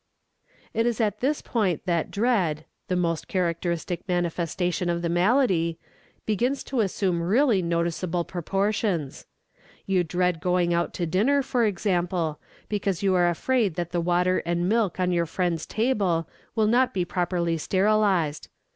It 0.73 0.87
is 0.87 0.99
at 0.99 1.19
this 1.19 1.43
point 1.43 1.85
that 1.85 2.09
Dread, 2.09 2.65
the 2.87 2.95
most 2.95 3.27
characteristic 3.27 4.07
manifestation 4.09 4.89
of 4.89 5.03
the 5.03 5.09
malady, 5.09 5.77
begins 6.25 6.63
to 6.63 6.79
assume 6.79 7.21
really 7.21 7.61
noticeable 7.61 8.23
proportions. 8.23 9.27
You 9.85 10.03
dread 10.03 10.39
going 10.41 10.73
out 10.73 10.91
to 10.95 11.05
dinner, 11.05 11.43
for 11.43 11.65
example, 11.65 12.39
because 12.67 13.03
you 13.03 13.13
are 13.13 13.29
afraid 13.29 13.75
that 13.75 13.91
the 13.91 14.01
water 14.01 14.41
and 14.43 14.67
milk 14.67 14.99
on 14.99 15.11
your 15.11 15.27
friend's 15.27 15.67
table 15.67 16.27
will 16.55 16.65
not 16.65 16.95
be 16.95 17.05
properly 17.05 17.59
sterilized. 17.59 18.47